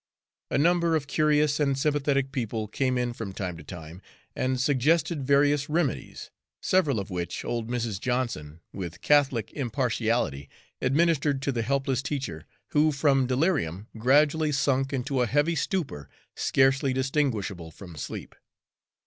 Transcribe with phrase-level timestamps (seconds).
[0.49, 4.01] A number of curious and sympathetic people came in from time to time
[4.35, 7.99] and suggested various remedies, several of which old Mrs.
[7.99, 10.49] Johnson, with catholic impartiality,
[10.81, 16.93] administered to the helpless teacher, who from delirium gradually sunk into a heavy stupor scarcely
[16.93, 18.33] distinguishable from sleep.